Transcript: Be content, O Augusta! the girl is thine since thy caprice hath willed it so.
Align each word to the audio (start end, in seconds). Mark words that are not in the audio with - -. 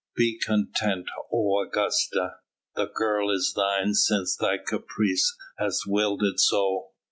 Be 0.15 0.39
content, 0.43 1.09
O 1.31 1.61
Augusta! 1.63 2.37
the 2.75 2.87
girl 2.87 3.29
is 3.29 3.53
thine 3.55 3.93
since 3.93 4.35
thy 4.35 4.57
caprice 4.57 5.37
hath 5.59 5.81
willed 5.85 6.23
it 6.23 6.39
so. 6.39 6.89